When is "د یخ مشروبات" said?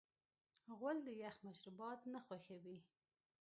1.07-1.99